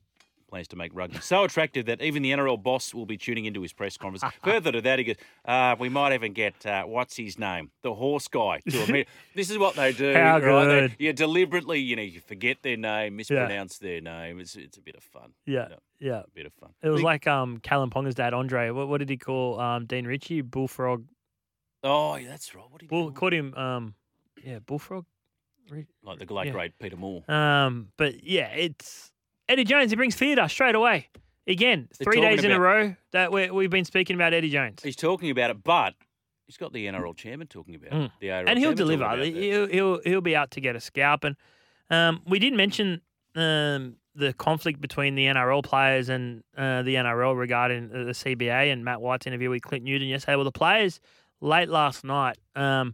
[0.53, 3.63] Plans to make rugby so attractive that even the NRL boss will be tuning into
[3.63, 4.31] his press conference.
[4.43, 7.95] Further to that, he goes, uh, "We might even get uh, what's his name, the
[7.95, 10.13] horse guy, to admit this is what they do.
[10.13, 10.65] How right?
[10.65, 10.95] They- good.
[10.99, 14.39] you deliberately, you know, you forget their name, mispronounce their name.
[14.39, 15.31] It's it's a bit of fun.
[15.47, 15.75] Yeah, Yeah.
[15.99, 16.19] yeah.
[16.19, 16.69] A bit of fun.
[16.83, 18.69] It was like um Callum Ponga's dad, Andre.
[18.69, 20.41] What, what did he call um Dean Ritchie?
[20.41, 21.03] Bullfrog.
[21.83, 22.65] oh, yeah, that's right.
[22.69, 23.95] What did he Bull, call called him um
[24.43, 25.05] yeah Bullfrog.
[26.03, 26.51] Like the late yeah.
[26.51, 27.23] great Peter Moore?
[27.27, 29.12] Um, but yeah, it's
[29.53, 29.91] Eddie Jones.
[29.91, 31.09] He brings theatre straight away.
[31.47, 34.49] Again, They're three days in a about- row that we we've been speaking about Eddie
[34.49, 35.93] Jones, He's talking about it, but
[36.47, 38.05] he's got the NRL chairman talking about Mm.
[38.05, 38.11] it.
[38.19, 39.03] The ARL and he'll chairman talking deliver.
[39.03, 39.25] about that.
[39.41, 41.23] He'll, he'll he'll be out to get a scalp.
[41.23, 41.35] And
[41.89, 43.01] um, we did mention
[43.35, 48.71] um the conflict between the NRL players and uh, the NRL regarding the the CBA
[48.71, 50.35] and Matt White's interview with Clint Newton yesterday.
[50.35, 50.99] Well, the players
[51.41, 52.93] late last night um,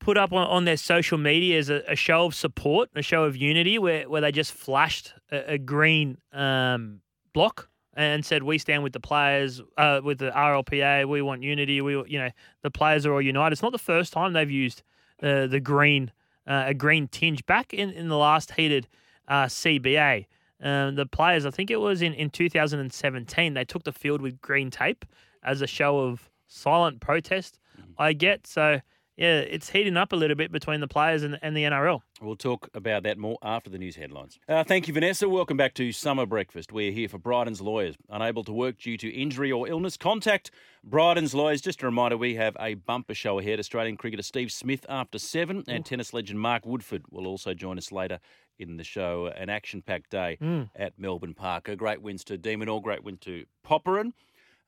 [0.00, 3.24] put up on, on their social media as a, a show of support, a show
[3.24, 7.00] of unity, where, where they just flashed a, a green um,
[7.32, 11.08] block and said, "We stand with the players, uh, with the RLPA.
[11.08, 11.80] We want unity.
[11.80, 12.30] We, you know,
[12.62, 14.82] the players are all united." It's not the first time they've used
[15.22, 16.12] uh, the green,
[16.46, 17.44] uh, a green tinge.
[17.46, 18.88] Back in, in the last heated
[19.26, 20.26] uh, CBA,
[20.62, 24.40] um, the players, I think it was in, in 2017, they took the field with
[24.40, 25.04] green tape
[25.42, 27.58] as a show of silent protest.
[27.98, 28.80] I get so.
[29.18, 32.02] Yeah, it's heating up a little bit between the players and, and the NRL.
[32.22, 34.38] We'll talk about that more after the news headlines.
[34.48, 35.28] Uh, thank you, Vanessa.
[35.28, 36.72] Welcome back to Summer Breakfast.
[36.72, 37.96] We're here for Bryden's Lawyers.
[38.08, 40.52] Unable to work due to injury or illness, contact
[40.88, 41.60] Bryden's Lawyers.
[41.60, 43.58] Just a reminder, we have a bumper show ahead.
[43.58, 47.90] Australian cricketer Steve Smith after seven, and tennis legend Mark Woodforde will also join us
[47.90, 48.20] later
[48.60, 49.26] in the show.
[49.26, 50.38] An action-packed day
[50.76, 51.66] at Melbourne Park.
[51.66, 54.12] A great wins to De Minaur, great win to Popyrin.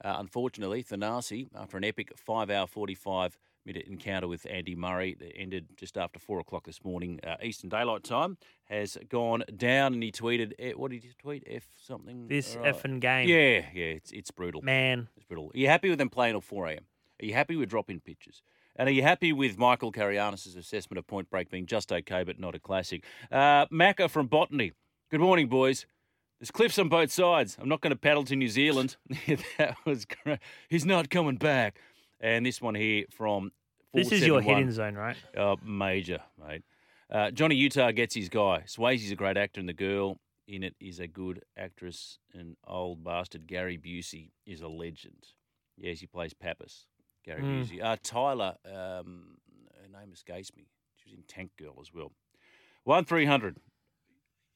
[0.05, 5.69] Uh, unfortunately, Thanasi, after an epic five-hour, 45 minute encounter with Andy Murray that ended
[5.77, 9.95] just after four o'clock this morning, uh, Eastern Daylight Time, has gone down.
[9.95, 11.45] And he tweeted, eh, "What did he tweet?
[11.47, 12.29] F something?
[12.29, 12.75] This right.
[12.75, 13.29] effing game.
[13.29, 14.63] Yeah, yeah, it's it's brutal.
[14.63, 15.51] Man, It's brutal.
[15.55, 16.85] Are you happy with them playing till four a.m.?
[17.23, 18.43] Are you happy with drop-in pitches?
[18.77, 22.39] And are you happy with Michael Carayannis' assessment of Point Break being just okay but
[22.39, 23.05] not a classic?
[23.31, 24.73] Uh, Macca from Botany.
[25.11, 25.85] Good morning, boys.
[26.39, 27.59] There's cliffs on both sides.
[27.61, 28.97] I'm not going to paddle to New Zealand.
[29.59, 30.39] that was great.
[30.71, 31.79] He's not coming back.
[32.21, 33.51] And this one here from
[33.95, 34.57] this is your 471.
[34.57, 35.17] hitting zone, right?
[35.37, 36.63] Uh, major, mate.
[37.11, 38.63] Uh, Johnny Utah gets his guy.
[38.67, 42.19] Swayze's a great actor, and the girl in it is a good actress.
[42.35, 45.27] And old bastard Gary Busey is a legend.
[45.77, 46.87] Yes, he plays Pappas.
[47.25, 47.65] Gary Mm.
[47.65, 47.83] Busey.
[47.83, 49.39] Uh, Tyler, um,
[49.81, 50.67] her name escapes me.
[50.97, 52.13] She was in Tank Girl as well.
[52.85, 53.57] One three hundred.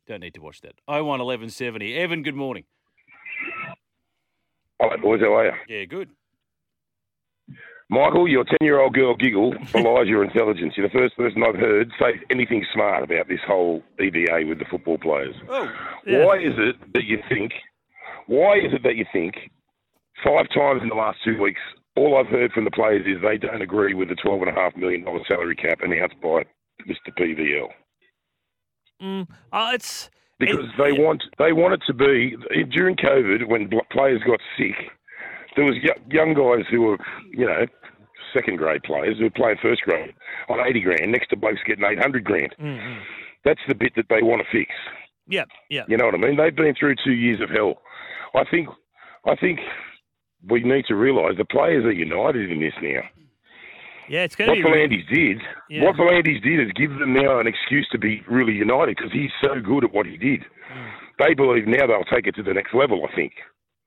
[0.06, 0.74] Don't need to watch that.
[0.86, 1.94] Oh one eleven seventy.
[1.94, 2.64] Evan, good morning.
[4.80, 5.52] All right, boys, how are you?
[5.68, 6.10] Yeah, good.
[7.94, 10.74] Michael, your 10 year old girl giggle belies your intelligence.
[10.76, 14.64] You're the first person I've heard say anything smart about this whole EBA with the
[14.70, 15.34] football players.
[15.48, 15.70] Oh,
[16.04, 16.24] Yeah.
[16.24, 17.52] Why is it that you think,
[18.26, 19.34] why is it that you think
[20.24, 21.60] five times in the last two weeks,
[21.96, 25.54] all I've heard from the players is they don't agree with the $12.5 million salary
[25.54, 26.42] cap announced by
[26.88, 27.12] Mr.
[27.16, 27.68] PVL?
[29.02, 31.04] Mm, oh, it's because It- they yeah.
[31.06, 32.36] want they want it to be
[32.72, 34.74] during COVID when players got sick.
[35.56, 35.76] There was
[36.10, 36.98] young guys who were
[37.30, 37.66] you know
[38.34, 40.12] second grade players who are playing first grade
[40.48, 42.54] on eighty grand next to blokes getting eight hundred grand.
[42.60, 42.98] mm,
[43.44, 44.70] That's the bit that they want to fix.
[45.26, 45.84] yeah, yeah.
[45.88, 46.36] You know what I mean?
[46.36, 47.74] They've been through two years of hell.
[48.34, 48.68] I think
[49.26, 49.60] I think
[50.50, 53.00] we need to realise the players are united in this now.
[54.08, 54.70] Yeah, it's going What to be.
[54.70, 55.84] re- V'landys did, Yeah.
[55.84, 59.30] what V'landys did is give them now an excuse to be really united because he's
[59.40, 60.40] so good at what he did.
[60.40, 60.90] Mm.
[61.26, 63.06] They believe now they'll take it to the next level.
[63.10, 63.32] I think.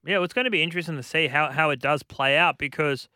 [0.03, 2.57] Yeah, well, it's going to be interesting to see how, how it does play out
[2.57, 3.07] because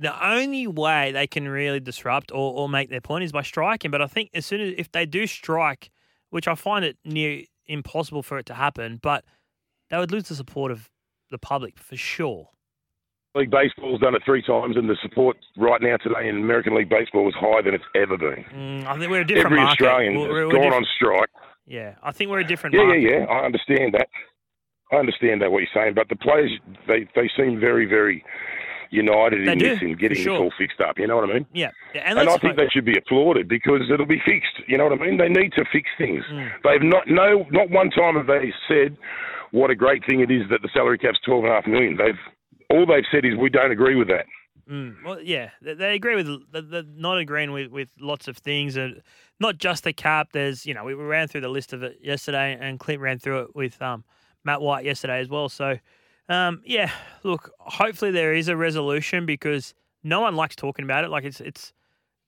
[0.00, 3.90] the only way they can really disrupt or, or make their point is by striking.
[3.92, 5.90] But I think as soon as if they do strike,
[6.30, 9.24] which I find it near impossible for it to happen, but
[9.90, 10.90] they would lose the support of
[11.30, 12.48] the public for sure.
[13.36, 16.88] League Baseball's done it three times, and the support right now today in American League
[16.88, 18.44] Baseball is higher than it's ever been.
[18.52, 19.84] Mm, I think we're a different Every market.
[19.84, 21.28] Australian We're- has we're- we're gone on strike.
[21.66, 23.02] Yeah, I think we're a different Yeah, market.
[23.02, 23.24] yeah, yeah.
[23.26, 24.08] I understand that.
[24.90, 26.50] I understand that what you're saying, but the players
[26.88, 28.24] they they seem very very
[28.90, 30.34] united in this and getting sure.
[30.34, 30.98] this all fixed up.
[30.98, 31.46] You know what I mean?
[31.52, 31.70] Yeah.
[31.94, 34.66] And, And I think hope- they should be applauded because it'll be fixed.
[34.66, 35.16] You know what I mean?
[35.16, 36.24] They need to fix things.
[36.30, 36.50] Mm.
[36.64, 38.96] They've not no not one time have they said
[39.52, 41.96] what a great thing it is that the salary cap's twelve and a half million.
[41.96, 42.18] They've
[42.70, 44.26] all they've said is we don't agree with that.
[44.70, 48.76] Mm, well, yeah, they, they agree with the, not agreeing with, with lots of things,
[48.76, 49.02] and
[49.40, 50.28] not just the cap.
[50.32, 53.40] There's, you know, we ran through the list of it yesterday, and Clint ran through
[53.40, 54.04] it with um,
[54.44, 55.48] Matt White yesterday as well.
[55.48, 55.76] So,
[56.30, 56.90] um, yeah,
[57.22, 61.10] look, hopefully there is a resolution because no one likes talking about it.
[61.10, 61.72] Like it's it's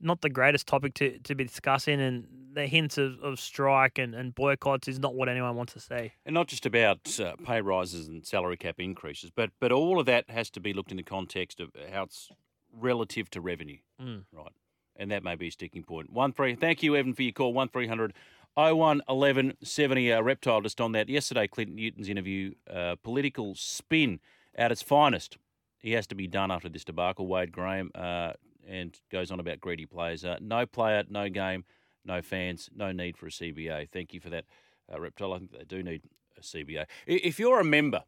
[0.00, 4.14] not the greatest topic to, to be discussing, and the hints of, of strike and,
[4.14, 6.12] and boycotts is not what anyone wants to see.
[6.26, 10.06] And not just about uh, pay rises and salary cap increases, but but all of
[10.06, 12.28] that has to be looked in the context of how it's
[12.72, 14.24] relative to revenue, Mm.
[14.32, 14.52] right?
[14.96, 16.10] And that may be a sticking point.
[16.12, 16.54] One three.
[16.54, 17.54] Thank you, Evan, for your call.
[17.54, 18.12] One three hundred.
[18.56, 21.08] 01 11 70 uh, reptile just on that.
[21.08, 24.20] Yesterday clinton newton's interview uh, political spin
[24.54, 25.38] at its finest.
[25.78, 27.26] He has to be done after this debacle.
[27.26, 28.32] Wade graham uh,
[28.68, 30.24] and goes on about greedy players.
[30.24, 31.64] Uh, no player no game
[32.04, 34.44] no fans no need for a cba thank you for that
[34.92, 35.32] uh, reptile.
[35.32, 36.02] I think they do need
[36.36, 38.04] a cba if you're a member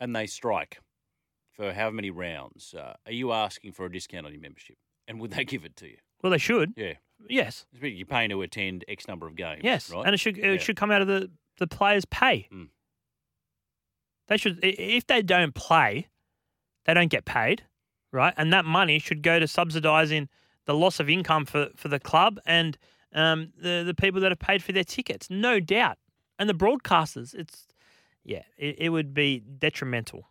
[0.00, 0.78] and they strike
[1.52, 4.76] for how many rounds uh, are you asking for a discount on your membership?
[5.06, 5.96] And would they give it to you?
[6.22, 6.72] Well, they should.
[6.76, 6.94] yeah
[7.28, 7.66] Yes.
[7.80, 10.56] you're paying to attend x number of games Yes, right and it should it Yeah.
[10.58, 12.48] should come out of the the players' pay.
[12.52, 12.68] Mm.
[14.28, 16.08] They should if they don't play,
[16.84, 17.64] they don't get paid,
[18.12, 18.34] right?
[18.36, 20.28] And that money should go to subsidising
[20.66, 22.76] the loss of income for, for the club and
[23.14, 25.98] um, the the people that have paid for their tickets, no doubt.
[26.38, 27.66] And the broadcasters, it's
[28.22, 30.28] yeah, it, it would be detrimental.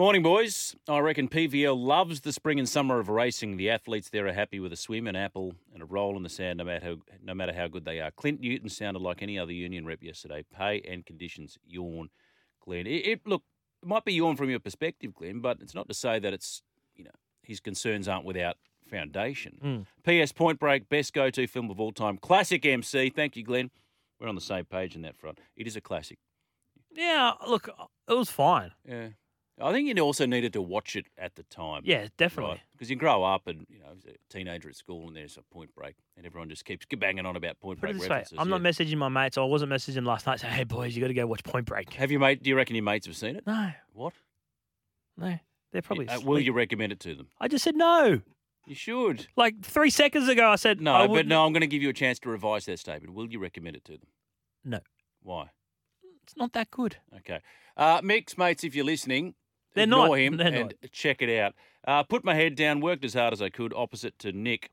[0.00, 0.74] Morning, boys.
[0.88, 3.58] I reckon PVL loves the spring and summer of racing.
[3.58, 6.30] The athletes there are happy with a swim, an apple, and a roll in the
[6.30, 8.10] sand, no matter how, no matter how good they are.
[8.10, 10.42] Clint Newton sounded like any other union rep yesterday.
[10.56, 12.08] Pay and conditions, yawn,
[12.64, 12.86] Glenn.
[12.86, 13.42] It, it look
[13.82, 16.62] it might be yawn from your perspective, Glenn, but it's not to say that it's
[16.96, 17.10] you know
[17.42, 18.56] his concerns aren't without
[18.88, 19.58] foundation.
[19.62, 19.86] Mm.
[20.02, 20.32] P.S.
[20.32, 23.10] Point Break, best go-to film of all time, classic MC.
[23.10, 23.70] Thank you, Glenn.
[24.18, 25.40] We're on the same page in that front.
[25.58, 26.16] It is a classic.
[26.90, 27.68] Yeah, look,
[28.08, 28.72] it was fine.
[28.88, 29.08] Yeah.
[29.62, 31.82] I think you also needed to watch it at the time.
[31.84, 32.60] Yeah, definitely.
[32.72, 35.42] Because you grow up and, you know, as a teenager at school and there's a
[35.54, 38.16] point break and everyone just keeps banging on about point Put break it this way,
[38.16, 38.38] references.
[38.40, 39.36] I'm not messaging my mates.
[39.38, 41.92] I wasn't messaging last night saying, "Hey boys, you got to go watch Point Break."
[41.94, 42.42] Have you mate?
[42.42, 43.46] Do you reckon your mates have seen it?
[43.46, 44.14] No, What?
[45.16, 45.38] no,
[45.72, 46.08] they're probably.
[46.08, 47.28] Uh, will you recommend it to them?
[47.40, 48.20] I just said no.
[48.66, 49.26] You should.
[49.36, 51.88] Like three seconds ago, I said No, I but no, I'm going to give you
[51.88, 53.14] a chance to revise that statement.
[53.14, 54.06] Will you recommend it to them?
[54.64, 54.80] No.
[55.22, 55.50] Why?
[56.22, 56.96] It's not that good.
[57.16, 57.40] Okay.
[57.76, 59.34] Uh, Mix, mates, if you're listening,
[59.74, 60.18] They're ignore not.
[60.18, 61.54] him They're and check it out.
[61.86, 64.70] Uh, put my head down, worked as hard as I could, opposite to Nick.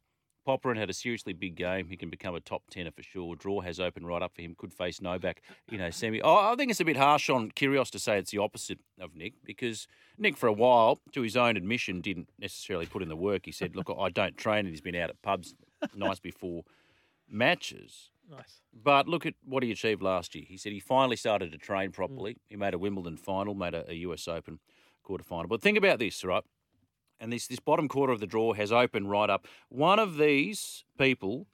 [0.48, 1.90] Popyrin had a seriously big game.
[1.90, 3.36] He can become a top tenner for sure.
[3.36, 4.56] Draw has opened right up for him.
[4.58, 6.22] Could face Novak, you know, semi.
[6.22, 9.14] Oh, I think it's a bit harsh on Kyrgios to say it's the opposite of
[9.14, 13.16] Nick because Nick, for a while, to his own admission, didn't necessarily put in the
[13.18, 13.42] work.
[13.46, 15.54] He said, "Look, I don't train," and he's been out at pubs
[15.94, 16.64] nights before
[17.30, 18.10] matches.
[18.30, 18.62] Nice.
[18.74, 20.46] But look at what he achieved last year.
[20.48, 22.38] He said he finally started to train properly.
[22.48, 24.60] He made a Wimbledon final, made a, a US Open
[25.08, 25.48] quarter final.
[25.48, 26.44] But think about this, right?
[27.20, 29.48] And this this bottom quarter of the draw has opened right up.
[29.70, 31.48] One of these people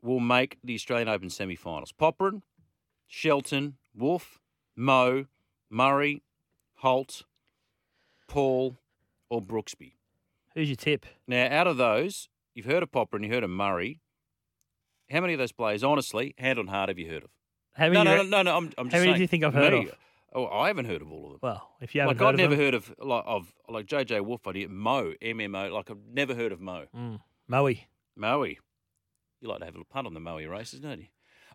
[0.00, 1.92] will make the Australian Open semi-finals.
[1.92, 2.42] Popyrin,
[3.06, 4.38] Shelton, Wolf,
[4.76, 5.26] Moe,
[5.68, 6.22] Murray,
[6.76, 7.24] Holt,
[8.28, 8.78] Paul,
[9.28, 9.94] or Brooksby.
[10.54, 11.04] Who's your tip?
[11.26, 14.00] Now, out of those, you've heard of Popper and you heard of Murray.
[15.10, 17.30] How many of those players, honestly, hand on heart, have you heard of?
[17.74, 18.04] How many?
[18.04, 18.56] No, no, no, no, no.
[18.56, 19.94] I'm, I'm just how many do you think I've heard of?
[20.34, 21.38] Oh, I haven't heard of all of them.
[21.42, 23.86] Well, if you haven't Like heard I've of never them, heard of like of like
[23.86, 24.46] JJ Wolf.
[24.46, 25.72] I did Mo MMO.
[25.72, 26.84] Like I've never heard of Mo.
[26.94, 27.74] Mm, Moe.
[28.16, 28.44] Moe.
[28.44, 28.56] You
[29.48, 31.06] like to have a little punt on the Moe races, don't you?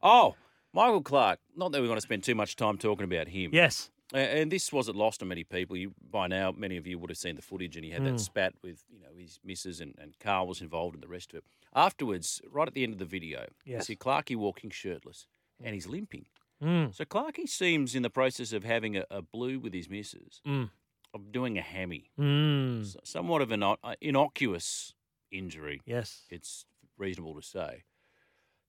[0.01, 0.35] Oh,
[0.73, 1.39] Michael Clarke.
[1.55, 3.51] Not that we're going to spend too much time talking about him.
[3.53, 3.89] Yes.
[4.13, 5.75] And this wasn't lost on many people.
[5.75, 8.07] You, by now, many of you would have seen the footage, and he had Hmm.
[8.11, 11.31] that spat with you know his missus, and, and Carl was involved in the rest
[11.31, 11.43] of it.
[11.75, 13.79] Afterwards, right at the end of the video, yes.
[13.89, 15.25] you see Clarkey walking shirtless,
[15.63, 16.25] and he's limping.
[16.63, 16.95] Mm.
[16.95, 20.69] So Clarkey seems in the process of having a, a blue with his missus, Mm.
[21.13, 22.81] of doing a hammy, Mm.
[22.81, 24.93] S- somewhat of an uh, innocuous
[25.31, 25.81] injury.
[25.85, 26.23] Yes.
[26.29, 26.65] It's
[26.97, 27.83] reasonable to say.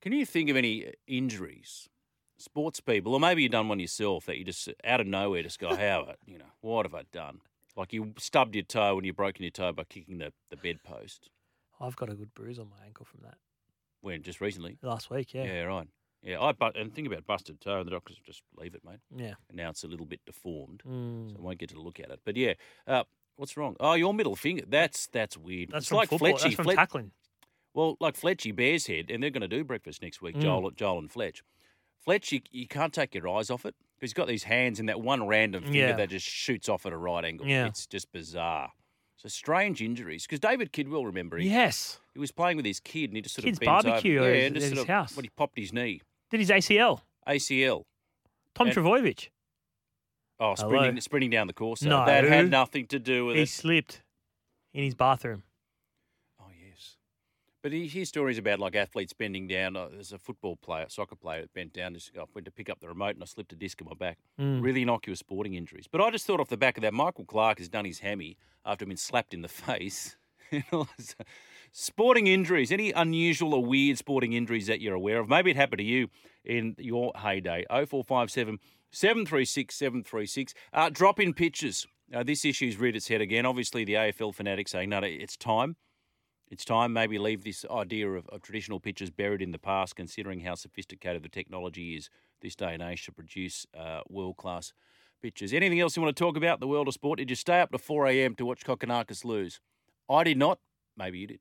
[0.01, 1.89] Can you think of any injuries,
[2.37, 5.59] sports people, or maybe you've done one yourself that you just out of nowhere just
[5.59, 6.19] go, how, it?
[6.27, 7.41] you know, what have I done?
[7.77, 11.31] Like you stubbed your toe and you broken your toe by kicking the, the bedpost.
[11.81, 13.37] I've got a good bruise on my ankle from that
[14.01, 14.79] When just recently?
[14.83, 15.35] last week.
[15.35, 15.45] Yeah.
[15.45, 15.89] Yeah, right.
[16.25, 19.01] Yeah, I but and think about busted toe, and the doctors just leave it, mate.
[19.15, 19.35] Yeah.
[19.49, 21.31] And now it's a little bit deformed, Mm.
[21.33, 22.21] so I won't get to look at it.
[22.25, 22.55] But yeah,
[22.87, 23.05] uh,
[23.37, 23.77] what's wrong?
[23.79, 24.65] Oh, your middle finger.
[24.67, 25.71] That's that's weird.
[25.71, 26.31] That's it's from like football.
[26.31, 26.43] Fletchy.
[26.43, 27.11] That's from Flet- tackling.
[27.75, 30.43] Well, like Fletchy Bears Head, and they're going to do breakfast next week, Mm.
[30.43, 31.43] Joel, Joel and Fletch.
[32.05, 35.01] Fletch, you, you can't take your eyes off it he's got these hands and that
[35.01, 35.93] one random finger Yeah.
[35.97, 37.47] that just shoots off at a right angle.
[37.47, 37.67] Yeah.
[37.69, 38.71] It's just bizarre.
[39.17, 42.01] So strange injuries because David Kidwell, remember, he, Yes.
[42.13, 44.29] he was playing with his kid and he just sort Kid's of bends barbecue over.
[44.29, 45.17] at Yeah, his- and just at sort of, house.
[45.17, 46.03] when he popped his knee,
[46.35, 47.01] Did his ACL.
[47.29, 47.85] ACL.
[48.57, 49.29] Tom And- Trbojevic.
[50.40, 50.68] Oh, Hello?
[50.68, 51.83] sprinting, sprinting down the course.
[51.83, 52.05] No.
[52.05, 53.44] That had nothing to do with He it.
[53.44, 54.03] He slipped
[54.73, 55.44] in his bathroom.
[56.40, 56.97] Oh, yes.
[57.62, 59.77] But you hear stories about like athletes bending down.
[59.77, 61.94] Uh, there's a football player, soccer player that bent down.
[61.94, 63.94] Just I went to pick up the remote and I slipped a disc in my
[63.94, 64.18] back.
[64.40, 64.61] Mm.
[64.61, 65.87] Really innocuous sporting injuries.
[65.88, 68.37] But I just thought off the back of that, Michael Clarke has done his hammy
[68.66, 70.16] after being slapped in the face.
[71.77, 72.71] Sporting injuries.
[72.71, 75.29] Any unusual or weird sporting injuries that you're aware of?
[75.29, 76.07] Maybe it happened to you
[76.45, 77.65] in your heyday.
[77.69, 78.61] 0457
[78.93, 80.55] 736 736.
[80.73, 81.89] Uh, drop in pitches.
[82.15, 83.45] Uh, this issue's reared its head again.
[83.45, 85.75] Obviously, the AFL fanatics saying, no, no, it's time.
[86.49, 90.43] It's time maybe leave this idea of, of traditional pitches buried in the past, considering
[90.43, 92.09] how sophisticated the technology is
[92.41, 94.73] this day and age to produce uh, world class
[95.21, 95.53] pitches.
[95.53, 97.19] Anything else you want to talk about the world of sport?
[97.19, 98.37] Did you stay up to 4 a.m.
[98.37, 99.59] to watch Kokkinakis lose?
[100.09, 100.61] I did not.
[100.97, 101.41] Maybe you did.